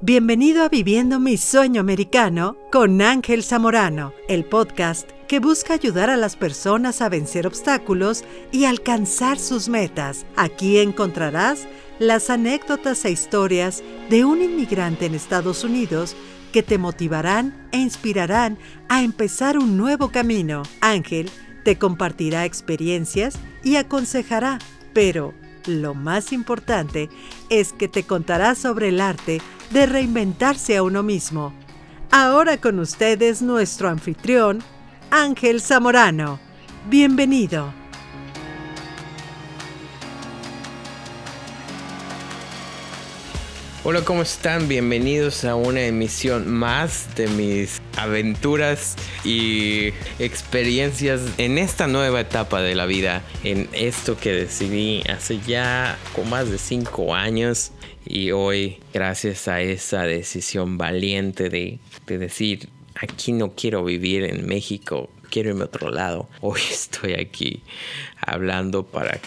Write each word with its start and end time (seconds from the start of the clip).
Bienvenido 0.00 0.62
a 0.62 0.68
Viviendo 0.68 1.18
mi 1.18 1.36
Sueño 1.36 1.80
Americano 1.80 2.56
con 2.70 3.02
Ángel 3.02 3.42
Zamorano, 3.42 4.12
el 4.28 4.44
podcast 4.44 5.10
que 5.26 5.40
busca 5.40 5.74
ayudar 5.74 6.08
a 6.08 6.16
las 6.16 6.36
personas 6.36 7.02
a 7.02 7.08
vencer 7.08 7.48
obstáculos 7.48 8.22
y 8.52 8.66
alcanzar 8.66 9.40
sus 9.40 9.68
metas. 9.68 10.24
Aquí 10.36 10.78
encontrarás 10.78 11.66
las 11.98 12.30
anécdotas 12.30 13.04
e 13.06 13.10
historias 13.10 13.82
de 14.08 14.24
un 14.24 14.40
inmigrante 14.40 15.06
en 15.06 15.16
Estados 15.16 15.64
Unidos 15.64 16.14
que 16.52 16.62
te 16.62 16.78
motivarán 16.78 17.68
e 17.72 17.78
inspirarán 17.78 18.56
a 18.88 19.02
empezar 19.02 19.58
un 19.58 19.76
nuevo 19.76 20.12
camino. 20.12 20.62
Ángel 20.80 21.28
te 21.64 21.76
compartirá 21.76 22.44
experiencias 22.44 23.36
y 23.64 23.74
aconsejará, 23.74 24.60
pero 24.92 25.34
lo 25.68 25.94
más 25.94 26.32
importante 26.32 27.08
es 27.50 27.72
que 27.72 27.88
te 27.88 28.04
contará 28.04 28.54
sobre 28.54 28.88
el 28.88 29.00
arte 29.00 29.40
de 29.70 29.86
reinventarse 29.86 30.76
a 30.76 30.82
uno 30.82 31.02
mismo. 31.02 31.52
Ahora 32.10 32.56
con 32.56 32.78
ustedes 32.78 33.42
nuestro 33.42 33.88
anfitrión, 33.88 34.62
Ángel 35.10 35.60
Zamorano. 35.60 36.40
Bienvenido. 36.88 37.72
Hola, 43.90 44.04
¿cómo 44.04 44.20
están? 44.20 44.68
Bienvenidos 44.68 45.46
a 45.46 45.54
una 45.54 45.80
emisión 45.80 46.46
más 46.46 47.16
de 47.16 47.26
mis 47.26 47.80
aventuras 47.96 48.96
y 49.24 49.94
experiencias 50.18 51.22
en 51.38 51.56
esta 51.56 51.86
nueva 51.86 52.20
etapa 52.20 52.60
de 52.60 52.74
la 52.74 52.84
vida, 52.84 53.22
en 53.44 53.66
esto 53.72 54.18
que 54.18 54.34
decidí 54.34 55.02
hace 55.08 55.40
ya 55.40 55.98
con 56.14 56.28
más 56.28 56.50
de 56.50 56.58
cinco 56.58 57.14
años 57.14 57.72
y 58.04 58.30
hoy, 58.30 58.78
gracias 58.92 59.48
a 59.48 59.62
esa 59.62 60.02
decisión 60.02 60.76
valiente 60.76 61.48
de 61.48 61.78
decir, 62.06 62.68
aquí 62.94 63.32
no 63.32 63.54
quiero 63.54 63.84
vivir 63.84 64.24
en 64.24 64.46
México, 64.46 65.08
quiero 65.30 65.48
irme 65.48 65.62
a 65.62 65.64
otro 65.64 65.90
lado, 65.90 66.28
hoy 66.42 66.60
estoy 66.70 67.14
aquí 67.14 67.62
hablando 68.20 68.84
para 68.84 69.18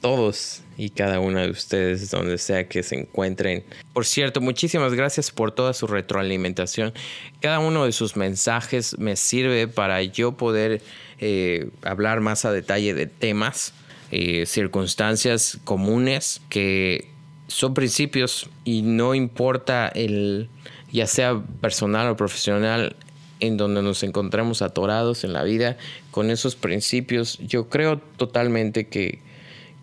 todos 0.00 0.62
y 0.78 0.90
cada 0.90 1.18
uno 1.18 1.40
de 1.40 1.50
ustedes 1.50 2.08
donde 2.10 2.38
sea 2.38 2.68
que 2.68 2.84
se 2.84 2.94
encuentren. 2.94 3.64
Por 3.92 4.06
cierto, 4.06 4.40
muchísimas 4.40 4.94
gracias 4.94 5.32
por 5.32 5.50
toda 5.50 5.74
su 5.74 5.88
retroalimentación. 5.88 6.94
Cada 7.40 7.58
uno 7.58 7.84
de 7.84 7.90
sus 7.90 8.16
mensajes 8.16 8.96
me 8.96 9.16
sirve 9.16 9.66
para 9.66 10.00
yo 10.04 10.32
poder 10.36 10.80
eh, 11.18 11.68
hablar 11.82 12.20
más 12.20 12.44
a 12.44 12.52
detalle 12.52 12.94
de 12.94 13.06
temas, 13.06 13.74
eh, 14.12 14.46
circunstancias 14.46 15.58
comunes 15.64 16.40
que 16.48 17.10
son 17.48 17.74
principios 17.74 18.48
y 18.64 18.82
no 18.82 19.16
importa 19.16 19.88
el 19.88 20.48
ya 20.92 21.06
sea 21.06 21.42
personal 21.60 22.08
o 22.08 22.16
profesional 22.16 22.94
en 23.40 23.56
donde 23.56 23.82
nos 23.82 24.04
encontremos 24.04 24.62
atorados 24.62 25.24
en 25.24 25.32
la 25.32 25.42
vida 25.42 25.76
con 26.12 26.30
esos 26.30 26.56
principios, 26.56 27.38
yo 27.38 27.68
creo 27.68 27.98
totalmente 28.16 28.88
que 28.88 29.20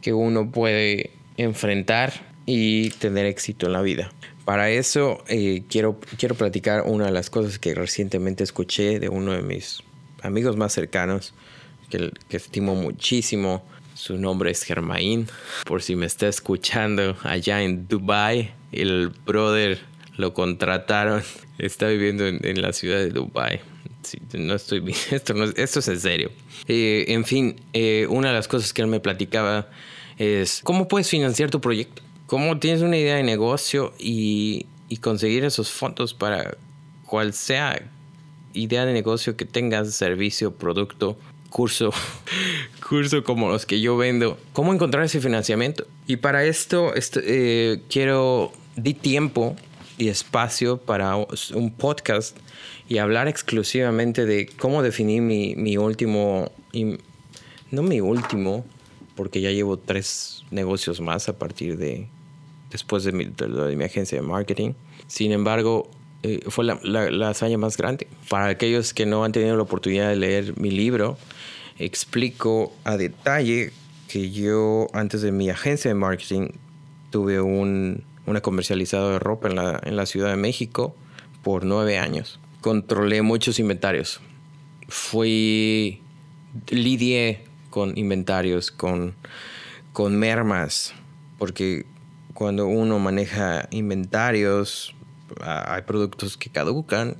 que 0.06 0.14
uno 0.14 0.52
puede 0.52 1.09
enfrentar 1.36 2.14
y 2.45 2.92
tener 2.92 3.25
éxito 3.25 3.66
en 3.66 3.73
la 3.73 3.81
vida. 3.81 4.12
Para 4.45 4.70
eso 4.70 5.23
eh, 5.28 5.64
quiero, 5.67 6.00
quiero 6.20 6.36
platicar 6.36 6.84
una 6.86 7.08
de 7.08 7.12
las 7.12 7.31
cosas 7.31 7.58
que 7.58 7.73
recientemente 7.73 8.44
escuché 8.44 9.00
de 9.00 9.09
uno 9.09 9.31
de 9.31 9.42
mis 9.42 9.81
amigos 10.22 10.58
más 10.58 10.73
cercanos, 10.73 11.34
que, 11.89 12.12
estimo 12.30 12.75
muchísimo. 12.75 13.66
Su 13.95 14.20
nombre 14.20 14.52
es 14.52 14.62
Germain. 14.62 15.28
Por 15.66 15.81
si 15.81 15.95
me 15.95 16.06
está 16.06 16.28
escuchando 16.28 17.17
allá 17.23 17.64
en 17.64 17.88
Dubai, 17.88 18.53
el 18.72 19.09
brother 19.25 19.80
lo 20.17 20.36
contrataron. 20.36 21.23
Está 21.58 21.88
viviendo 21.88 22.28
en, 22.28 22.62
la 22.62 22.73
ciudad 22.73 22.97
de 22.97 23.09
Dubai. 23.09 23.62
no 24.34 24.53
estoy 24.53 24.84
esto, 25.12 25.34
esto 25.56 25.80
es 25.80 25.88
en 25.88 26.00
serio. 26.00 26.31
Eh, 26.67 27.06
en 27.08 27.25
fin, 27.25 27.56
eh, 27.73 28.06
una 28.08 28.28
de 28.28 28.35
las 28.35 28.47
cosas 28.47 28.72
que 28.72 28.84
él 28.84 28.88
me 28.88 29.00
platicaba 29.00 29.68
es 30.18 30.62
cómo 30.64 30.88
puedes 30.88 31.09
financiar 31.09 31.50
tu 31.50 31.62
proyecto, 31.62 32.02
cómo 32.26 32.59
tienes 32.59 32.81
una 32.81 32.98
idea 32.98 33.16
de 33.16 33.24
negocio 33.24 33.94
y, 34.00 34.68
conseguir 35.02 35.44
esos 35.44 35.72
fondos 35.72 36.14
para 36.14 36.56
cual 37.06 37.34
sea 37.34 37.81
idea 38.54 38.86
de 38.86 38.94
negocio 38.94 39.36
que 39.36 39.44
tengas, 39.44 39.94
servicio, 39.94 40.54
producto, 40.54 41.18
curso, 41.50 41.92
curso 42.88 43.24
como 43.25 43.50
los 43.50 43.66
que 43.66 43.81
yo 43.81 43.98
vendo, 43.98 44.38
cómo 44.54 44.74
encontrar 44.74 45.04
ese 45.04 45.20
financiamiento. 45.20 45.86
Y 46.08 46.16
para 46.16 46.46
esto 46.46 46.94
eh, 46.96 47.81
quiero 47.90 48.54
di 48.78 48.94
tiempo 48.94 49.58
y 49.98 50.08
espacio 50.08 50.78
para 50.78 51.18
un 51.18 51.72
podcast 51.72 52.38
y 52.88 53.00
hablar 53.00 53.28
exclusivamente 53.28 54.25
de 54.25 54.48
cómo 54.48 54.81
definir 54.81 55.22
mi, 55.22 55.56
mi 55.56 55.78
último, 55.78 56.52
no 57.72 57.84
mi 57.84 58.00
último, 58.00 58.66
porque 59.16 59.42
ya 59.42 59.52
llevo 59.52 59.78
tres 59.78 60.44
negocios 60.52 61.02
más 61.02 61.30
a 61.30 61.38
partir 61.38 61.78
de 61.78 62.08
después 62.72 63.03
de 63.03 63.12
mi, 63.12 63.26
de, 63.26 63.76
mi 63.76 63.84
agencia 63.84 64.20
de 64.20 64.28
marketing. 64.28 64.74
Sin 65.08 65.31
embargo, 65.31 65.90
eh, 66.24 66.42
fue 66.50 66.66
la, 66.66 66.80
la, 66.84 67.30
hazaña 67.30 67.58
más 67.58 67.78
grande. 67.78 68.08
Para 68.30 68.48
aquellos 68.48 68.94
que 68.94 69.06
no 69.06 69.24
han 69.24 69.31
tenido 69.31 69.56
la 69.56 69.64
oportunidad 69.64 70.09
de 70.09 70.16
leer 70.16 70.59
mi 70.59 70.72
libro, 70.72 71.18
explico 71.78 72.74
a 72.84 72.98
detalle 72.98 73.72
que 74.08 74.31
yo 74.31 74.88
antes 74.94 75.22
de 75.22 75.31
mi 75.31 75.50
agencia 75.50 75.90
de 75.90 75.96
marketing 75.96 76.50
tuve 77.12 77.42
un, 77.42 78.04
una 78.25 78.42
comercializadora 78.42 79.14
de 79.14 79.20
ropa 79.20 79.48
en 79.48 79.56
la, 79.56 79.80
en 79.84 79.96
la 79.96 80.06
Ciudad 80.06 80.30
de 80.30 80.36
México 80.36 80.96
por 81.44 81.64
nueve 81.64 81.98
años. 81.98 82.40
Controlé 82.62 83.22
muchos 83.22 83.59
inventarios. 83.59 84.20
Fui, 84.88 86.02
lidié 86.70 87.44
con 87.75 87.97
inventarios, 87.97 88.72
con, 88.72 89.16
con 89.91 90.18
mermas, 90.18 90.94
porque 91.38 91.86
cuando 92.34 92.68
uno 92.68 93.00
maneja 93.00 93.68
inventarios, 93.69 94.96
hay 95.41 95.81
productos 95.81 96.38
que 96.38 96.50
caducan, 96.50 97.18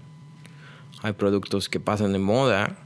hay 1.02 1.12
productos 1.12 1.68
que 1.68 1.82
pasan 1.82 2.14
de 2.14 2.20
moda, 2.20 2.78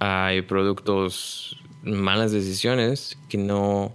hay 0.00 0.42
productos, 0.42 1.62
malas 1.84 2.32
decisiones 2.32 3.16
que 3.28 3.38
no, 3.38 3.92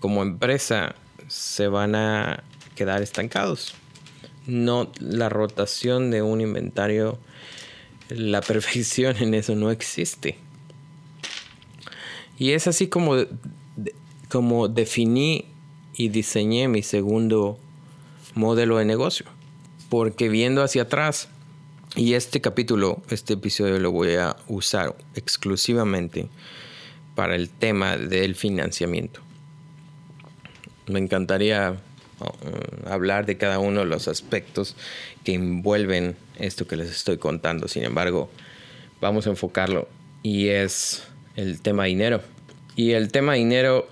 como 0.00 0.24
empresa, 0.24 0.96
se 1.28 1.68
van 1.68 1.94
a 1.94 2.42
quedar 2.74 3.02
estancados. 3.02 3.76
No, 4.48 4.90
la 4.98 5.28
rotación 5.28 6.10
de 6.10 6.22
un 6.22 6.40
inventario, 6.40 7.20
la 8.08 8.40
perfección 8.52 9.16
en 9.18 9.34
eso 9.34 9.54
no 9.54 9.70
existe. 9.70 10.38
Y 12.38 12.52
es 12.52 12.66
así 12.66 12.88
como, 12.88 13.16
como 14.28 14.68
definí 14.68 15.46
y 15.94 16.08
diseñé 16.08 16.68
mi 16.68 16.82
segundo 16.82 17.58
modelo 18.34 18.78
de 18.78 18.84
negocio. 18.84 19.26
Porque 19.88 20.28
viendo 20.28 20.62
hacia 20.62 20.82
atrás, 20.82 21.28
y 21.96 22.14
este 22.14 22.40
capítulo, 22.40 23.02
este 23.10 23.34
episodio 23.34 23.78
lo 23.78 23.92
voy 23.92 24.14
a 24.16 24.34
usar 24.48 24.96
exclusivamente 25.14 26.28
para 27.14 27.36
el 27.36 27.48
tema 27.50 27.96
del 27.96 28.34
financiamiento. 28.34 29.20
Me 30.88 30.98
encantaría 30.98 31.76
uh, 32.20 32.88
hablar 32.88 33.26
de 33.26 33.36
cada 33.36 33.60
uno 33.60 33.80
de 33.80 33.86
los 33.86 34.08
aspectos 34.08 34.74
que 35.22 35.34
envuelven 35.34 36.16
esto 36.38 36.66
que 36.66 36.74
les 36.74 36.90
estoy 36.90 37.18
contando. 37.18 37.68
Sin 37.68 37.84
embargo, 37.84 38.28
vamos 39.00 39.28
a 39.28 39.30
enfocarlo 39.30 39.88
y 40.24 40.48
es 40.48 41.04
el 41.36 41.60
tema 41.60 41.84
dinero. 41.84 42.22
Y 42.76 42.92
el 42.92 43.10
tema 43.10 43.34
dinero, 43.34 43.88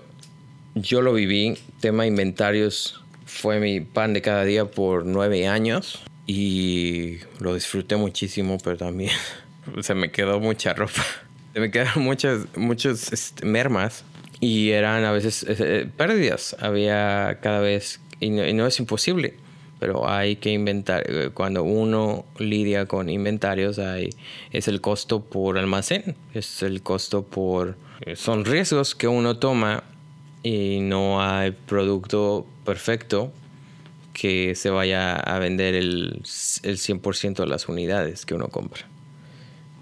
yo 0.75 1.01
lo 1.01 1.13
viví. 1.13 1.57
Tema 1.79 2.05
inventarios 2.05 3.01
fue 3.25 3.59
mi 3.59 3.81
pan 3.81 4.13
de 4.13 4.21
cada 4.21 4.43
día 4.43 4.65
por 4.65 5.05
nueve 5.05 5.47
años. 5.47 6.01
Y 6.25 7.17
lo 7.39 7.53
disfruté 7.53 7.95
muchísimo, 7.95 8.57
pero 8.63 8.77
también 8.77 9.11
se 9.81 9.95
me 9.95 10.11
quedó 10.11 10.39
mucha 10.39 10.73
ropa. 10.73 11.03
Se 11.53 11.59
me 11.59 11.69
quedaron 11.69 12.03
muchas, 12.03 12.47
muchas 12.55 13.13
este, 13.13 13.45
mermas. 13.45 14.05
Y 14.39 14.71
eran 14.71 15.05
a 15.05 15.11
veces 15.11 15.45
eh, 15.47 15.87
pérdidas. 15.95 16.55
Había 16.59 17.37
cada 17.43 17.59
vez, 17.59 17.99
y 18.19 18.31
no 18.31 18.65
es 18.65 18.79
imposible 18.79 19.35
pero 19.79 20.09
hay 20.09 20.37
que 20.37 20.51
inventar, 20.51 21.03
eh, 21.07 21.29
cuando 21.33 21.63
uno 21.63 22.25
lidia 22.37 22.85
con 22.85 23.09
inventarios, 23.09 23.79
hay, 23.79 24.09
es 24.51 24.67
el 24.67 24.81
costo 24.81 25.23
por 25.23 25.57
almacén, 25.57 26.15
es 26.33 26.63
el 26.63 26.81
costo 26.81 27.23
por... 27.23 27.75
Eh, 28.01 28.15
son 28.15 28.45
riesgos 28.45 28.95
que 28.95 29.07
uno 29.07 29.37
toma 29.37 29.83
y 30.41 30.79
no 30.81 31.21
hay 31.21 31.51
producto 31.51 32.45
perfecto 32.65 33.31
que 34.13 34.55
se 34.55 34.69
vaya 34.69 35.15
a 35.15 35.39
vender 35.39 35.73
el, 35.73 36.21
el 36.63 36.77
100% 36.77 37.35
de 37.35 37.47
las 37.47 37.67
unidades 37.67 38.25
que 38.25 38.35
uno 38.35 38.47
compra. 38.47 38.85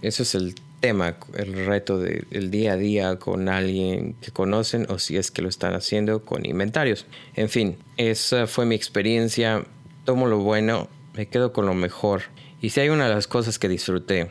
Eso 0.01 0.23
es 0.23 0.33
el 0.33 0.55
tema, 0.79 1.15
el 1.35 1.65
reto 1.65 1.99
del 1.99 2.49
día 2.49 2.73
a 2.73 2.75
día 2.75 3.15
con 3.17 3.47
alguien 3.49 4.15
que 4.19 4.31
conocen 4.31 4.87
o 4.89 4.99
si 4.99 5.15
es 5.15 5.31
que 5.31 5.41
lo 5.41 5.49
están 5.49 5.75
haciendo 5.75 6.25
con 6.25 6.45
inventarios. 6.45 7.05
En 7.35 7.49
fin, 7.49 7.77
esa 7.97 8.47
fue 8.47 8.65
mi 8.65 8.75
experiencia 8.75 9.63
tomo 10.05 10.27
lo 10.27 10.39
bueno 10.39 10.87
me 11.13 11.27
quedo 11.27 11.53
con 11.53 11.65
lo 11.65 11.73
mejor. 11.73 12.23
Y 12.61 12.69
si 12.69 12.79
hay 12.79 12.89
una 12.89 13.07
de 13.07 13.15
las 13.15 13.27
cosas 13.27 13.59
que 13.59 13.67
disfruté 13.67 14.29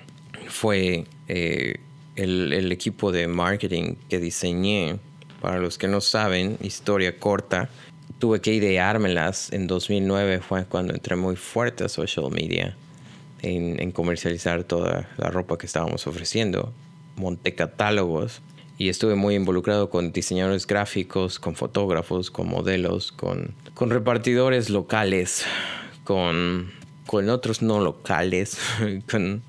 fue 0.49 1.07
eh, 1.29 1.77
el, 2.17 2.73
equipo 2.73 3.13
de 3.13 3.27
marketing 3.29 3.95
que 4.09 4.19
diseñé. 4.19 4.99
Para 5.41 5.59
los 5.59 5.79
que 5.79 5.89
no 5.89 6.03
saben, 6.03 6.59
historia 6.61 7.19
corta, 7.19 7.71
tuve 8.19 8.41
que 8.41 8.53
ideármelas 8.53 9.53
en 9.53 9.67
2009 9.67 10.41
fue 10.41 10.67
cuando 10.67 10.93
entré 10.93 11.17
muy 11.17 11.37
fuerte 11.37 11.85
a 11.85 11.89
social 11.89 12.31
media 12.31 12.77
en, 13.41 13.91
comercializar 13.93 14.65
toda 14.65 15.09
la 15.17 15.31
ropa 15.31 15.57
que 15.57 15.65
estábamos 15.65 16.07
ofreciendo 16.07 16.75
monté 17.17 17.55
catálogos 17.55 18.43
y 18.81 18.89
estuve 18.89 19.15
muy 19.15 19.35
involucrado 19.35 19.91
con 19.91 20.11
diseñadores 20.11 20.67
gráficos, 20.67 21.39
con 21.39 21.55
fotógrafos, 21.55 22.31
con 22.31 22.49
modelos, 22.49 23.13
con, 23.13 23.55
con 23.75 23.91
repartidores 23.91 24.71
locales, 24.71 25.45
con, 26.03 26.73
con 27.07 27.29
otros 27.29 27.61
no 27.61 27.81
locales, 27.81 28.57
con, 29.11 29.43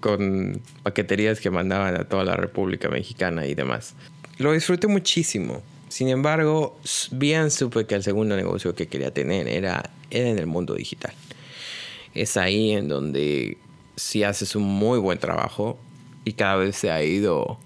con, 0.00 0.62
paqueterías 0.84 1.40
que 1.40 1.50
mandaban 1.50 1.96
a 1.96 2.04
toda 2.04 2.22
la 2.22 2.36
República 2.36 2.88
Mexicana 2.88 3.44
y 3.44 3.56
demás. 3.56 3.96
Lo 4.36 4.52
disfruté 4.52 4.86
muchísimo. 4.86 5.60
Sin 5.88 6.06
embargo, 6.06 6.78
bien 7.10 7.50
supe 7.50 7.86
que 7.86 7.96
el 7.96 8.04
segundo 8.04 8.36
negocio 8.36 8.72
que 8.76 8.86
quería 8.86 9.12
tener 9.12 9.48
era 9.48 9.90
en 10.10 10.38
el 10.38 10.46
mundo 10.46 10.74
digital. 10.74 11.12
Es 12.14 12.36
ahí 12.36 12.70
en 12.70 12.86
donde 12.86 13.58
si 13.96 14.22
haces 14.22 14.54
un 14.54 14.62
muy 14.62 15.00
buen 15.00 15.18
trabajo 15.18 15.76
y 16.24 16.34
cada 16.34 16.54
vez 16.54 16.76
se 16.76 16.92
ha 16.92 17.02
ido 17.02 17.58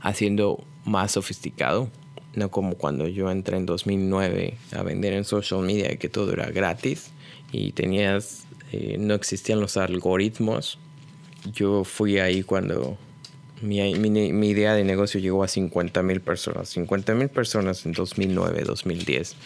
haciendo 0.00 0.64
más 0.84 1.12
sofisticado. 1.12 1.90
No 2.34 2.50
como 2.50 2.76
cuando 2.76 3.08
yo 3.08 3.30
entré 3.30 3.56
en 3.56 3.66
2009 3.66 4.54
a 4.72 4.82
vender 4.82 5.12
en 5.12 5.24
social 5.24 5.62
media 5.62 5.96
que 5.96 6.08
todo 6.08 6.32
era 6.32 6.50
gratis 6.50 7.10
y 7.52 7.72
tenías, 7.72 8.44
eh, 8.72 8.96
no 8.98 9.14
existían 9.14 9.60
los 9.60 9.76
algoritmos. 9.76 10.78
Yo 11.52 11.84
fui 11.84 12.18
ahí 12.18 12.42
cuando 12.42 12.98
mi, 13.62 13.94
mi, 13.94 14.48
idea 14.48 14.74
de 14.74 14.84
negocio 14.84 15.20
llegó 15.20 15.42
a 15.42 15.48
50 15.48 16.02
mil 16.02 16.20
personas. 16.20 16.68
50 16.70 17.14
mil 17.14 17.28
personas 17.28 17.84
en 17.86 17.92
2009, 17.92 18.62
2010. 18.64 19.36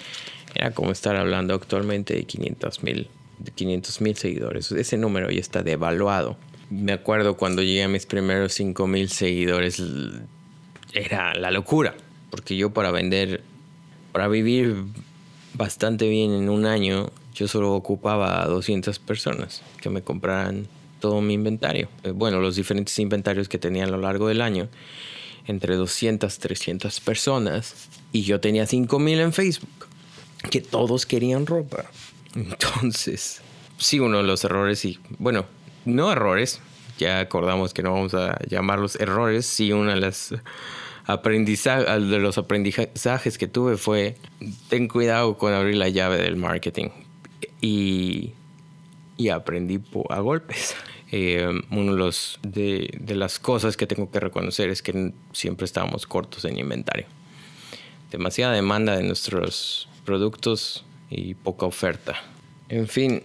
Era 0.55 0.73
como 0.73 0.91
estar 0.91 1.17
hablando 1.17 1.55
actualmente 1.55 2.15
de 2.15 2.25
500 2.25 2.83
mil 2.83 3.09
500 3.51 4.01
mil 4.01 4.17
seguidores. 4.17 4.71
Ese 4.73 4.97
número 4.97 5.31
ya 5.31 5.41
está 5.41 5.63
devaluado. 5.63 6.37
Me 6.71 6.93
acuerdo 6.93 7.37
cuando 7.37 7.63
llegué 7.63 7.83
a 7.83 7.89
mis 7.89 8.07
primeros 8.07 8.53
5 8.55 8.87
mil 8.87 9.09
seguidores, 9.11 9.83
era 10.93 11.35
la 11.35 11.51
locura. 11.51 11.95
Porque 12.31 12.57
yo 12.57 12.71
para 12.71 12.91
vender, 12.91 13.43
para 14.13 14.29
vivir 14.29 14.85
bastante 15.55 16.09
bien 16.09 16.33
en 16.33 16.49
un 16.49 16.67
año, 16.67 17.11
yo 17.35 17.49
solo 17.49 17.73
ocupaba 17.75 18.43
a 18.43 18.47
200 18.47 18.99
personas 18.99 19.63
que 19.81 19.91
me 19.91 20.03
compraran 20.03 20.67
todo 21.01 21.21
mi 21.21 21.35
inventario. 21.35 21.89
Eh, 22.05 22.11
bueno, 22.11 22.41
los 22.41 22.57
diferentes 22.57 22.99
inventarios 22.99 23.49
que 23.49 23.59
tenía 23.59 23.85
a 23.85 23.89
lo 23.89 23.99
largo 23.99 24.29
del 24.29 24.41
año, 24.41 24.69
entre 25.47 25.77
200, 25.77 26.39
300 26.39 27.01
personas, 27.01 27.89
y 28.13 28.23
yo 28.23 28.41
tenía 28.41 28.67
5000 28.67 29.21
en 29.21 29.33
Facebook, 29.33 29.89
que 30.51 30.61
todos 30.61 31.05
querían 31.05 31.47
ropa. 31.47 31.85
Entonces, 32.35 33.43
sí, 33.79 33.99
uno 33.99 34.19
de 34.19 34.25
los 34.25 34.45
errores, 34.45 34.85
y 34.85 34.99
bueno, 35.19 35.47
no 35.85 36.13
errores, 36.13 36.61
ya 36.99 37.21
acordamos 37.21 37.75
que 37.75 37.83
no 37.83 37.93
vamos 37.93 38.15
a 38.15 38.39
llamarlos 38.49 38.97
errores, 38.97 39.47
sí, 39.47 39.73
una 39.73 39.95
de 39.95 40.01
las 40.01 40.35
aprendizaje, 41.07 41.85
de 41.85 42.19
los 42.19 42.39
aprendizajes 42.39 43.39
que 43.39 43.49
tuve 43.49 43.77
fue 43.77 44.17
ten 44.69 44.89
cuidado 44.89 45.37
con 45.37 45.53
abrir 45.53 45.77
la 45.77 45.89
llave 45.89 46.19
del 46.19 46.37
marketing 46.37 46.89
y, 47.61 48.33
y 49.17 49.29
aprendí 49.29 49.81
a 50.11 50.21
golpes. 50.21 50.77
Eh, 51.15 51.47
uno 51.71 51.93
de, 51.93 51.99
los, 51.99 52.39
de, 52.43 52.89
de, 52.99 53.15
las 53.15 53.39
cosas 53.39 53.77
que 53.77 53.87
tengo 53.87 54.11
que 54.11 54.19
reconocer 54.19 54.71
es 54.71 54.81
que 54.81 55.13
siempre 55.33 55.67
estábamos 55.67 56.07
cortos 56.07 56.47
en 56.47 56.59
inventario. 56.59 57.05
Demasiada 58.11 58.55
demanda 58.55 58.97
de 58.97 59.03
nuestros 59.03 59.91
productos 60.07 60.87
y 61.11 61.35
poca 61.35 61.67
oferta. 61.67 62.15
En 62.71 62.89
fin, 62.89 63.23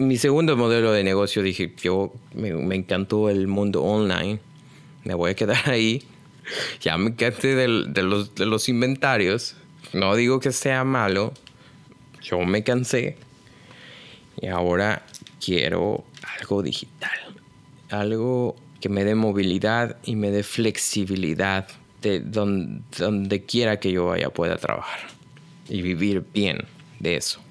mi 0.00 0.16
segundo 0.16 0.56
modelo 0.56 0.92
de 0.92 1.04
negocio 1.04 1.42
dije, 1.42 1.74
yo 1.82 2.14
me, 2.34 2.74
encantó 2.74 3.28
el 3.28 3.46
mundo 3.48 3.82
online, 3.82 4.40
me 5.04 5.12
voy 5.12 5.32
a 5.32 5.34
quedar 5.34 5.68
ahí. 5.68 6.02
Ya 6.80 6.96
me 6.96 7.14
quedé 7.14 7.54
de, 7.54 8.02
los, 8.02 8.68
inventarios. 8.70 9.56
No 9.92 10.16
digo 10.16 10.40
que 10.40 10.52
sea 10.52 10.84
malo, 10.84 11.34
yo 12.22 12.40
me 12.40 12.64
cansé. 12.64 13.18
Y 14.40 14.46
ahora 14.46 15.04
quiero 15.44 16.02
algo 16.38 16.62
digital, 16.62 17.18
algo 17.90 18.56
que 18.80 18.88
me 18.88 19.04
dé 19.04 19.14
movilidad 19.14 19.98
y 20.02 20.16
me 20.16 20.30
dé 20.30 20.42
flexibilidad 20.42 21.68
de 22.00 22.20
donde 22.20 23.44
quiera 23.44 23.78
que 23.78 23.92
yo 23.92 24.06
vaya 24.06 24.30
pueda 24.30 24.56
trabajar 24.56 25.00
y 25.68 25.82
vivir 25.82 26.24
bien 26.32 26.64
de 27.00 27.16
eso. 27.16 27.42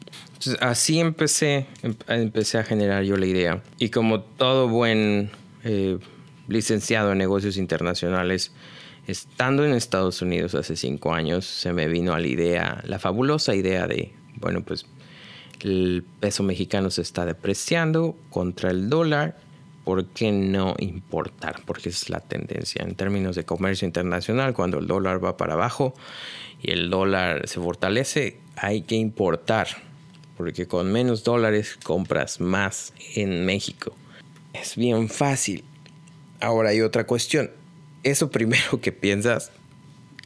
Así 0.61 0.99
empecé, 0.99 1.67
em, 1.81 1.95
empecé 2.07 2.57
a 2.57 2.63
generar 2.63 3.03
yo 3.03 3.17
la 3.17 3.25
idea. 3.25 3.61
Y 3.77 3.89
como 3.89 4.21
todo 4.21 4.69
buen 4.69 5.31
eh, 5.63 5.97
licenciado 6.47 7.11
en 7.11 7.17
negocios 7.17 7.57
internacionales, 7.57 8.51
estando 9.07 9.65
en 9.65 9.73
Estados 9.73 10.21
Unidos 10.21 10.55
hace 10.55 10.75
cinco 10.75 11.13
años, 11.13 11.45
se 11.45 11.73
me 11.73 11.87
vino 11.87 12.13
a 12.13 12.19
la 12.19 12.27
idea, 12.27 12.81
la 12.85 12.99
fabulosa 12.99 13.55
idea 13.55 13.87
de, 13.87 14.13
bueno, 14.35 14.63
pues 14.63 14.85
el 15.61 16.05
peso 16.19 16.43
mexicano 16.43 16.89
se 16.89 17.01
está 17.01 17.25
depreciando 17.25 18.15
contra 18.29 18.71
el 18.71 18.89
dólar, 18.89 19.37
¿por 19.83 20.05
qué 20.05 20.31
no 20.31 20.75
importar? 20.79 21.61
Porque 21.65 21.89
es 21.89 22.09
la 22.09 22.19
tendencia 22.19 22.83
en 22.83 22.95
términos 22.95 23.35
de 23.35 23.43
comercio 23.43 23.85
internacional, 23.85 24.53
cuando 24.53 24.79
el 24.79 24.87
dólar 24.87 25.23
va 25.23 25.37
para 25.37 25.53
abajo 25.53 25.93
y 26.61 26.71
el 26.71 26.89
dólar 26.89 27.47
se 27.47 27.59
fortalece, 27.59 28.39
hay 28.55 28.83
que 28.83 28.95
importar, 28.95 29.67
porque 30.39 30.67
con 30.67 30.89
menos 30.89 31.25
dólares 31.25 31.77
compras 31.83 32.39
más 32.39 32.93
en 33.13 33.45
México. 33.45 33.93
Es 34.53 34.77
bien 34.77 35.09
fácil. 35.09 35.65
Ahora 36.39 36.69
hay 36.69 36.79
otra 36.79 37.05
cuestión. 37.05 37.51
Eso 38.03 38.31
primero 38.31 38.79
que 38.79 38.93
piensas, 38.93 39.51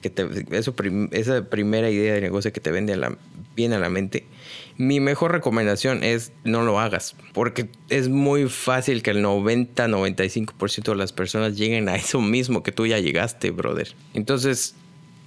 que 0.01 0.11
te, 0.11 0.27
eso 0.51 0.75
esa 1.13 1.49
primera 1.49 1.89
idea 1.89 2.13
de 2.13 2.21
negocio 2.21 2.53
que 2.53 2.61
te 2.61 2.69
vende 2.69 2.95
la, 2.95 3.17
viene 3.55 3.73
a 3.73 3.79
la 3.79 3.89
mente, 3.89 4.27
mi 4.77 4.99
mejor 4.99 5.31
recomendación 5.31 6.03
es 6.03 6.31
no 6.43 6.61
lo 6.61 6.79
hagas, 6.79 7.15
porque 7.33 7.69
es 7.89 8.07
muy 8.07 8.47
fácil 8.49 9.01
que 9.01 9.09
el 9.09 9.25
90-95% 9.25 10.91
de 10.91 10.95
las 10.95 11.11
personas 11.11 11.57
lleguen 11.57 11.89
a 11.89 11.95
eso 11.95 12.21
mismo 12.21 12.61
que 12.61 12.71
tú 12.71 12.85
ya 12.85 12.99
llegaste, 12.99 13.49
brother. 13.49 13.95
Entonces, 14.13 14.75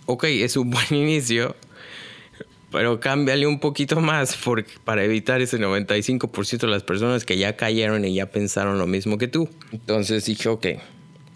ok, 0.06 0.26
es 0.26 0.56
un 0.56 0.70
buen 0.70 0.94
inicio, 0.94 1.56
pero 2.70 3.00
cámbiale 3.00 3.46
un 3.46 3.60
poquito 3.60 4.00
más 4.00 4.36
para 4.84 5.04
evitar 5.04 5.40
ese 5.40 5.58
95% 5.58 6.58
de 6.58 6.66
las 6.66 6.82
personas 6.82 7.24
que 7.24 7.38
ya 7.38 7.56
cayeron 7.56 8.04
y 8.04 8.14
ya 8.14 8.26
pensaron 8.26 8.78
lo 8.78 8.86
mismo 8.86 9.18
que 9.18 9.28
tú. 9.28 9.48
Entonces 9.72 10.24
dije, 10.24 10.48
ok, 10.48 10.66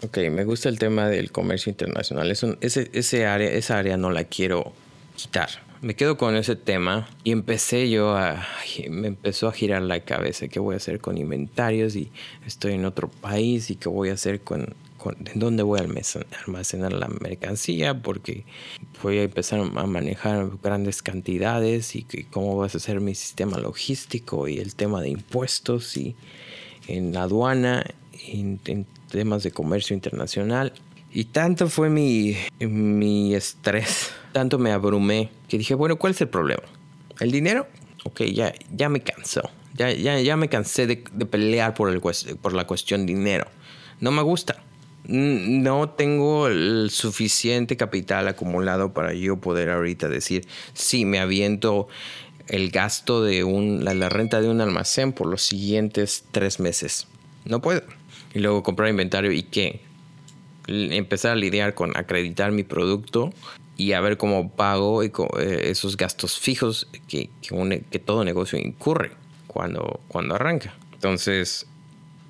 ok, 0.03 0.17
me 0.31 0.43
gusta 0.43 0.69
el 0.69 0.79
tema 0.79 1.07
del 1.07 1.31
comercio 1.31 1.69
internacional. 1.69 2.31
ese, 2.31 2.57
ese 2.61 3.25
área, 3.25 3.49
esa 3.51 3.77
área 3.77 3.97
no 3.97 4.11
la 4.11 4.25
quiero 4.25 4.73
quitar 5.15 5.49
me 5.81 5.95
quedo 5.95 6.15
con 6.15 6.35
ese 6.35 6.55
tema 6.55 7.09
y 7.23 7.31
empecé 7.31 7.89
yo 7.89 8.15
a, 8.15 8.45
me 8.89 9.07
empezó 9.07 9.47
a 9.47 9.51
girar 9.51 9.81
la 9.81 9.99
cabeza, 10.01 10.47
¿qué 10.47 10.59
voy 10.59 10.75
a 10.75 10.77
hacer 10.77 10.99
con 10.99 11.17
inventarios? 11.17 11.95
Y 11.95 12.11
estoy 12.45 12.73
en 12.73 12.85
otro 12.85 13.09
país 13.09 13.69
y 13.71 13.75
qué 13.75 13.89
voy 13.89 14.09
a 14.09 14.13
hacer 14.13 14.41
con 14.41 14.75
¿en 15.09 15.39
dónde 15.39 15.63
voy 15.63 15.79
a 15.79 15.83
almacenar 16.45 16.93
la 16.93 17.07
mercancía? 17.07 18.01
Porque 18.01 18.45
voy 19.01 19.17
a 19.17 19.23
empezar 19.23 19.59
a 19.59 19.85
manejar 19.85 20.49
grandes 20.61 21.01
cantidades 21.01 21.95
y 21.95 22.03
cómo 22.29 22.57
vas 22.57 22.75
a 22.75 22.77
hacer 22.77 23.01
mi 23.01 23.15
sistema 23.15 23.57
logístico 23.57 24.47
y 24.47 24.59
el 24.59 24.75
tema 24.75 25.01
de 25.01 25.09
impuestos 25.09 25.97
y 25.97 26.15
en 26.87 27.13
la 27.13 27.23
aduana, 27.23 27.85
en, 28.27 28.59
en 28.65 28.85
temas 29.09 29.43
de 29.43 29.51
comercio 29.51 29.93
internacional. 29.93 30.73
Y 31.13 31.25
tanto 31.25 31.67
fue 31.67 31.89
mi, 31.89 32.37
mi 32.59 33.35
estrés, 33.35 34.11
tanto 34.31 34.57
me 34.57 34.71
abrumé, 34.71 35.29
que 35.49 35.57
dije, 35.57 35.75
bueno, 35.75 35.97
¿cuál 35.97 36.11
es 36.11 36.21
el 36.21 36.29
problema? 36.29 36.63
¿El 37.19 37.31
dinero? 37.31 37.67
Ok, 38.03 38.21
ya, 38.33 38.53
ya 38.73 38.87
me 38.87 39.01
cansó. 39.01 39.41
Ya, 39.73 39.91
ya, 39.91 40.19
ya 40.19 40.35
me 40.37 40.49
cansé 40.49 40.87
de, 40.87 41.03
de 41.11 41.25
pelear 41.25 41.73
por, 41.73 41.89
el, 41.89 42.01
por 42.01 42.53
la 42.53 42.65
cuestión 42.65 43.05
dinero. 43.05 43.47
No 43.99 44.11
me 44.11 44.21
gusta. 44.21 44.63
No 45.05 45.89
tengo 45.89 46.47
el 46.47 46.89
suficiente 46.91 47.75
capital 47.77 48.27
acumulado 48.27 48.93
para 48.93 49.13
yo 49.13 49.37
poder 49.37 49.69
ahorita 49.69 50.07
decir, 50.07 50.47
sí, 50.73 51.05
me 51.05 51.19
aviento 51.19 51.87
el 52.47 52.69
gasto 52.69 53.23
de 53.23 53.43
un, 53.43 53.83
la, 53.83 53.93
la 53.93 54.09
renta 54.09 54.41
de 54.41 54.49
un 54.49 54.61
almacén 54.61 55.13
por 55.13 55.27
los 55.27 55.41
siguientes 55.41 56.25
tres 56.31 56.59
meses. 56.59 57.07
No 57.45 57.61
puedo. 57.61 57.81
Y 58.33 58.39
luego 58.39 58.63
comprar 58.63 58.89
inventario 58.89 59.31
y 59.31 59.43
qué 59.43 59.81
empezar 60.67 61.31
a 61.31 61.35
lidiar 61.35 61.73
con 61.73 61.95
acreditar 61.97 62.51
mi 62.51 62.63
producto 62.63 63.33
y 63.77 63.93
a 63.93 64.01
ver 64.01 64.17
cómo 64.17 64.51
pago 64.51 65.01
eh, 65.03 65.09
esos 65.65 65.97
gastos 65.97 66.37
fijos 66.37 66.87
que, 67.07 67.29
que, 67.41 67.99
todo 67.99 68.23
negocio 68.23 68.59
incurre 68.59 69.11
cuando, 69.47 70.01
cuando 70.07 70.35
arranca. 70.35 70.75
Entonces, 70.93 71.65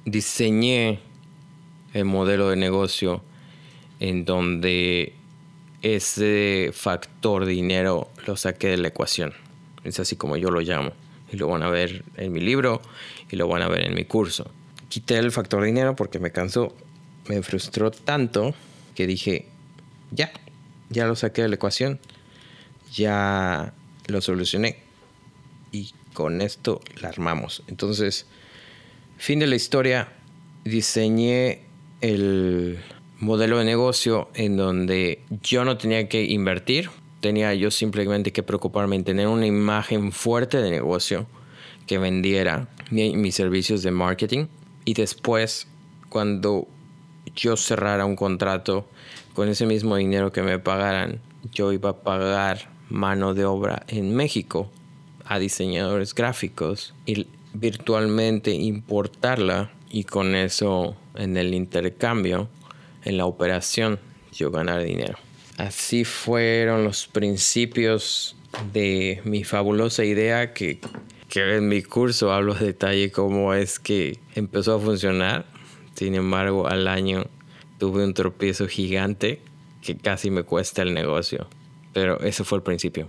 diseñé 0.06 1.00
el 1.94 2.06
modelo 2.06 2.50
de 2.50 2.56
negocio 2.56 3.24
en 4.00 4.26
donde 4.26 5.14
ese 5.82 6.72
factor 6.74 7.46
dinero 7.46 8.10
lo 8.26 8.36
saqué 8.38 8.70
de 8.70 8.78
la 8.78 8.90
ecuación. 8.90 9.34
Es 9.84 10.00
así 10.00 10.16
como 10.16 10.38
yo 10.38 10.50
lo 10.52 10.62
llamo. 10.62 10.92
Y 11.32 11.38
lo 11.38 11.48
van 11.48 11.64
a 11.64 11.70
ver 11.70 12.04
en 12.18 12.34
mi 12.34 12.42
libro 12.42 12.82
y 13.30 13.36
lo 13.36 13.48
van 13.48 13.62
a 13.62 13.68
ver 13.68 13.86
en 13.86 13.96
mi 13.96 14.06
curso. 14.06 14.52
Quité 14.90 15.18
el 15.18 15.32
factor 15.32 15.64
dinero 15.64 15.96
porque 15.96 16.20
me 16.20 16.32
cansó, 16.32 16.76
me 17.28 17.42
frustró 17.42 17.92
tanto 17.92 18.54
que 18.96 19.08
dije, 19.08 19.48
ya, 20.12 20.32
ya 20.90 21.08
lo 21.08 21.16
saqué 21.16 21.44
de 21.44 21.48
la 21.48 21.56
ecuación, 21.56 22.00
ya 22.92 23.74
lo 24.08 24.20
solucioné 24.20 24.80
y 25.72 25.94
con 26.14 26.42
esto 26.42 26.82
la 27.02 27.08
armamos. 27.08 27.64
Entonces, 27.68 28.26
fin 29.18 29.40
de 29.40 29.48
la 29.48 29.56
historia, 29.56 30.12
diseñé 30.66 31.71
el 32.02 32.80
modelo 33.20 33.60
de 33.60 33.66
negocio 33.66 34.30
en 34.34 34.58
donde 34.58 35.22
yo 35.44 35.64
no 35.64 35.78
tenía 35.78 36.10
que 36.10 36.24
invertir, 36.26 36.90
tenía 37.22 37.54
yo 37.54 37.72
simplemente 37.72 38.34
que 38.34 38.44
preocuparme 38.44 38.96
en 38.96 39.04
tener 39.04 39.28
una 39.28 39.46
imagen 39.46 40.12
fuerte 40.12 40.62
de 40.62 40.72
negocio 40.72 41.28
que 41.88 42.00
vendiera 42.00 42.68
mis 42.90 43.36
servicios 43.36 43.84
de 43.84 43.92
marketing. 43.92 44.48
Y 44.86 44.96
después 44.96 45.68
cuando 46.10 46.68
yo 47.36 47.56
cerrara 47.56 48.06
un 48.06 48.16
contrato 48.16 48.88
con 49.34 49.48
ese 49.48 49.66
mismo 49.66 49.96
dinero 49.96 50.32
que 50.32 50.42
me 50.42 50.60
pagaran, 50.60 51.22
yo 51.54 51.72
iba 51.72 51.92
a 51.92 51.98
pagar 51.98 52.70
mano 52.90 53.34
de 53.34 53.46
obra 53.46 53.84
en 53.88 54.16
México 54.16 54.70
a 55.26 55.40
diseñadores 55.40 56.14
gráficos 56.14 56.94
y 57.06 57.28
virtualmente 57.54 58.52
importarla 58.52 59.72
y 59.92 60.06
con 60.06 60.36
eso 60.36 60.96
en 61.16 61.36
el 61.38 61.54
intercambio, 61.54 62.48
en 63.04 63.18
la 63.18 63.26
operación, 63.26 64.00
yo 64.32 64.50
ganar 64.50 64.84
dinero. 64.84 65.18
Así 65.58 66.06
fueron 66.06 66.86
los 66.86 67.08
principios 67.08 68.36
de 68.74 69.22
mi 69.26 69.44
fabulosa 69.44 70.06
idea 70.06 70.54
que, 70.54 70.80
que 71.30 71.58
en 71.58 71.68
mi 71.68 71.84
curso 71.84 72.32
hablo 72.32 72.54
de 72.56 72.68
detalle 72.68 73.12
cómo 73.12 73.54
es 73.54 73.80
que 73.80 74.20
empezó 74.36 74.76
a 74.76 74.80
funcionar. 74.80 75.46
Sin 75.96 76.16
embargo, 76.16 76.68
al 76.68 76.88
año 76.88 77.26
tuve 77.78 78.04
un 78.04 78.14
tropiezo 78.14 78.68
gigante 78.68 79.42
que 79.82 79.98
casi 79.98 80.32
me 80.32 80.44
cuesta 80.44 80.84
el 80.84 80.94
negocio. 80.94 81.48
Pero 81.94 82.20
ese 82.22 82.46
fue 82.46 82.60
el 82.60 82.64
principio. 82.64 83.08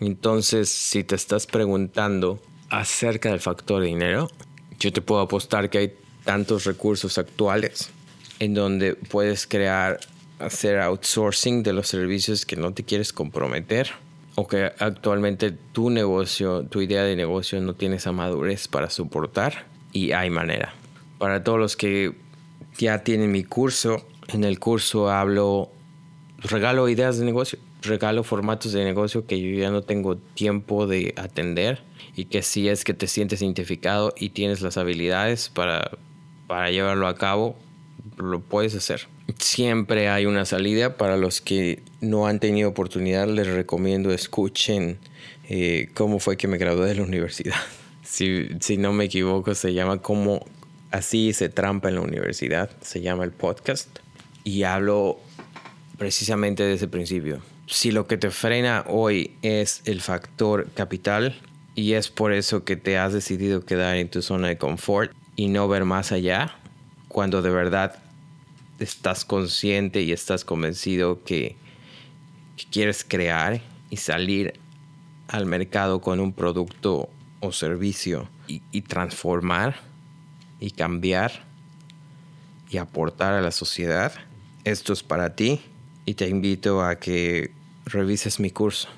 Entonces, 0.00 0.70
si 0.70 1.04
te 1.04 1.14
estás 1.14 1.46
preguntando 1.46 2.40
acerca 2.70 3.28
del 3.28 3.40
factor 3.40 3.82
dinero, 3.82 4.30
yo 4.80 4.92
te 4.92 5.02
puedo 5.02 5.20
apostar 5.20 5.68
que 5.68 5.78
hay 5.78 5.92
tantos 6.24 6.64
recursos 6.64 7.18
actuales 7.18 7.90
en 8.38 8.54
donde 8.54 8.94
puedes 8.94 9.46
crear, 9.46 10.00
hacer 10.38 10.80
outsourcing 10.80 11.62
de 11.62 11.72
los 11.72 11.88
servicios 11.88 12.44
que 12.44 12.56
no 12.56 12.72
te 12.72 12.82
quieres 12.82 13.12
comprometer 13.12 13.90
o 14.34 14.48
que 14.48 14.72
actualmente 14.78 15.52
tu 15.52 15.90
negocio, 15.90 16.64
tu 16.64 16.80
idea 16.80 17.04
de 17.04 17.16
negocio 17.16 17.60
no 17.60 17.74
tiene 17.74 17.96
esa 17.96 18.12
madurez 18.12 18.66
para 18.66 18.90
soportar 18.90 19.66
y 19.92 20.12
hay 20.12 20.30
manera. 20.30 20.74
Para 21.18 21.44
todos 21.44 21.58
los 21.58 21.76
que 21.76 22.12
ya 22.78 23.04
tienen 23.04 23.30
mi 23.30 23.44
curso, 23.44 24.06
en 24.28 24.44
el 24.44 24.58
curso 24.58 25.10
hablo, 25.10 25.70
regalo 26.38 26.88
ideas 26.88 27.18
de 27.18 27.24
negocio, 27.24 27.58
regalo 27.82 28.24
formatos 28.24 28.72
de 28.72 28.84
negocio 28.84 29.26
que 29.26 29.40
yo 29.40 29.56
ya 29.56 29.70
no 29.70 29.82
tengo 29.82 30.16
tiempo 30.16 30.86
de 30.86 31.14
atender 31.16 31.82
y 32.16 32.24
que 32.26 32.42
si 32.42 32.68
es 32.68 32.84
que 32.84 32.94
te 32.94 33.06
sientes 33.06 33.42
identificado 33.42 34.14
y 34.16 34.30
tienes 34.30 34.62
las 34.62 34.78
habilidades 34.78 35.48
para, 35.48 35.90
para 36.52 36.70
llevarlo 36.70 37.06
a 37.06 37.14
cabo, 37.14 37.56
lo 38.18 38.40
puedes 38.40 38.74
hacer. 38.74 39.08
Siempre 39.38 40.10
hay 40.10 40.26
una 40.26 40.44
salida 40.44 40.98
para 40.98 41.16
los 41.16 41.40
que 41.40 41.80
no 42.02 42.26
han 42.26 42.40
tenido 42.40 42.68
oportunidad, 42.68 43.26
les 43.26 43.46
recomiendo 43.46 44.12
escuchen 44.12 44.98
eh, 45.48 45.88
cómo 45.94 46.18
fue 46.18 46.36
que 46.36 46.48
me 46.48 46.58
gradué 46.58 46.88
de 46.88 46.96
la 46.96 47.04
universidad. 47.04 47.56
Si, 48.04 48.48
si 48.60 48.76
no 48.76 48.92
me 48.92 49.04
equivoco, 49.04 49.54
se 49.54 49.72
llama 49.72 50.02
como 50.02 50.44
así 50.90 51.32
se 51.32 51.48
trampa 51.48 51.88
en 51.88 51.94
la 51.94 52.02
universidad, 52.02 52.68
se 52.82 53.00
llama 53.00 53.24
el 53.24 53.30
podcast 53.30 53.88
y 54.44 54.64
hablo 54.64 55.18
precisamente 55.96 56.62
de 56.64 56.74
ese 56.74 56.88
principio. 56.88 57.40
Si 57.66 57.92
lo 57.92 58.06
que 58.06 58.18
te 58.18 58.30
frena 58.30 58.84
hoy 58.88 59.36
es 59.40 59.80
el 59.86 60.02
factor 60.02 60.68
capital 60.74 61.40
y 61.74 61.94
es 61.94 62.10
por 62.10 62.34
eso 62.34 62.64
que 62.64 62.76
te 62.76 62.98
has 62.98 63.14
decidido 63.14 63.64
quedar 63.64 63.96
en 63.96 64.10
tu 64.10 64.20
zona 64.20 64.48
de 64.48 64.58
confort 64.58 65.12
y 65.36 65.48
no 65.48 65.68
ver 65.68 65.84
más 65.84 66.12
allá, 66.12 66.56
cuando 67.08 67.42
de 67.42 67.50
verdad 67.50 67.98
estás 68.78 69.24
consciente 69.24 70.02
y 70.02 70.12
estás 70.12 70.44
convencido 70.44 71.22
que, 71.24 71.56
quieres 72.70 73.04
crear 73.04 73.60
y 73.90 73.96
salir 73.96 74.54
al 75.26 75.46
mercado 75.46 76.00
con 76.00 76.20
un 76.20 76.32
producto 76.32 77.08
o 77.40 77.50
servicio 77.50 78.28
y 78.46 78.82
transformar 78.82 79.80
y 80.60 80.70
cambiar 80.70 81.44
y 82.70 82.76
aportar 82.76 83.34
a 83.34 83.40
la 83.40 83.50
sociedad, 83.50 84.12
esto 84.62 84.92
es 84.92 85.02
para 85.02 85.34
ti 85.34 85.60
y 86.06 86.14
te 86.14 86.28
invito 86.28 86.84
a 86.84 87.00
que 87.00 87.50
revises 87.84 88.38
mi 88.38 88.50
curso 88.50 88.88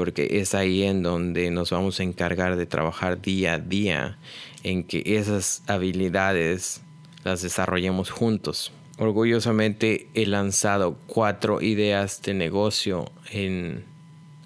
porque 0.00 0.40
es 0.40 0.54
ahí 0.54 0.84
en 0.84 1.02
donde 1.02 1.50
nos 1.50 1.72
vamos 1.72 2.00
a 2.00 2.04
encargar 2.04 2.56
de 2.56 2.64
trabajar 2.64 3.20
día 3.20 3.52
a 3.52 3.58
día 3.58 4.16
en 4.62 4.82
que 4.82 5.02
esas 5.04 5.62
habilidades 5.66 6.80
las 7.22 7.42
desarrollemos 7.42 8.08
juntos. 8.08 8.72
Orgullosamente 8.96 10.08
he 10.14 10.24
lanzado 10.24 10.96
cuatro 11.06 11.60
ideas 11.60 12.22
de 12.22 12.32
negocio 12.32 13.12
en 13.30 13.84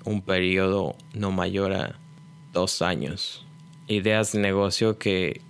un 0.05 0.23
periodo 0.23 0.97
no 1.13 1.31
mayor 1.31 1.73
a 1.73 2.01
dos 2.53 2.83
años. 2.83 3.47
Ideas 3.87 4.33
de 4.33 4.41
negocio 4.41 4.99
que, 4.99 5.41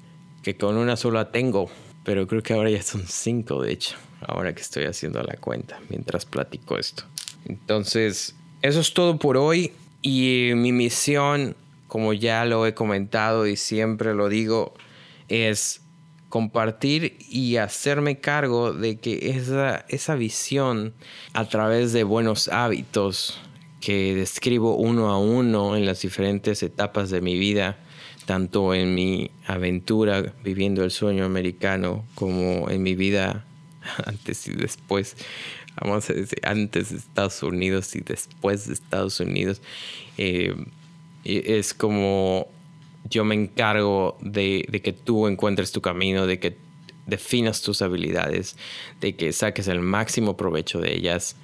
que 0.42 0.54
con 0.54 0.76
una 0.76 0.98
sola 0.98 1.32
tengo 1.32 1.70
pero 2.04 2.26
creo 2.26 2.42
que 2.42 2.52
ahora 2.52 2.68
ya 2.68 2.82
son 2.82 3.04
cinco, 3.06 3.62
de 3.62 3.72
hecho, 3.72 3.96
ahora 4.20 4.54
que 4.54 4.60
estoy 4.60 4.84
haciendo 4.84 5.22
la 5.22 5.38
cuenta 5.38 5.80
mientras 5.88 6.26
platico 6.26 6.76
esto. 6.76 7.04
Entonces, 7.46 8.34
eso 8.60 8.80
es 8.80 8.92
todo 8.92 9.18
por 9.18 9.38
hoy 9.38 9.72
y 10.06 10.52
mi 10.54 10.72
misión, 10.72 11.56
como 11.88 12.12
ya 12.12 12.44
lo 12.44 12.66
he 12.66 12.74
comentado 12.74 13.46
y 13.46 13.56
siempre 13.56 14.14
lo 14.14 14.28
digo, 14.28 14.74
es 15.28 15.80
compartir 16.28 17.16
y 17.30 17.56
hacerme 17.56 18.20
cargo 18.20 18.74
de 18.74 18.98
que 18.98 19.30
esa, 19.30 19.86
esa 19.88 20.14
visión 20.14 20.92
a 21.32 21.48
través 21.48 21.94
de 21.94 22.04
buenos 22.04 22.48
hábitos 22.48 23.40
que 23.80 24.14
describo 24.14 24.76
uno 24.76 25.08
a 25.08 25.18
uno 25.18 25.74
en 25.74 25.86
las 25.86 26.02
diferentes 26.02 26.62
etapas 26.62 27.08
de 27.08 27.22
mi 27.22 27.38
vida, 27.38 27.78
tanto 28.26 28.74
en 28.74 28.94
mi 28.94 29.30
aventura 29.46 30.34
viviendo 30.44 30.84
el 30.84 30.90
sueño 30.90 31.24
americano 31.24 32.04
como 32.14 32.68
en 32.68 32.82
mi 32.82 32.94
vida 32.94 33.46
antes 34.06 34.46
y 34.48 34.52
después, 34.52 35.16
vamos 35.80 36.08
a 36.10 36.14
decir, 36.14 36.38
antes 36.42 36.90
de 36.90 36.96
Estados 36.96 37.42
Unidos 37.42 37.94
y 37.96 38.00
después 38.00 38.66
de 38.66 38.74
Estados 38.74 39.20
Unidos. 39.20 39.60
Eh, 40.18 40.54
es 41.24 41.72
como 41.72 42.48
yo 43.08 43.24
me 43.24 43.34
encargo 43.34 44.18
de, 44.20 44.66
de, 44.68 44.82
que 44.82 44.92
tú 44.92 45.26
encuentres 45.26 45.72
tu 45.72 45.80
camino, 45.80 46.26
de 46.26 46.38
que 46.38 46.56
definas 47.06 47.62
tus 47.62 47.82
habilidades, 47.82 48.56
de 49.00 49.16
que 49.16 49.32
saques 49.32 49.68
el 49.68 49.80
máximo 49.80 50.36
provecho 50.36 50.80
de 50.80 50.94
ellas. 50.94 51.36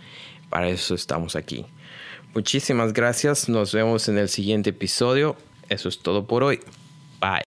Para 0.48 0.68
eso 0.68 0.94
estamos 0.94 1.36
aquí. 1.36 1.66
Muchísimas 2.34 2.92
gracias. 2.92 3.48
Nos 3.48 3.72
vemos 3.72 4.08
en 4.08 4.18
el 4.18 4.28
siguiente 4.28 4.70
episodio. 4.70 5.36
Eso 5.68 5.88
es 5.88 5.98
todo 5.98 6.26
por 6.26 6.42
hoy. 6.42 6.60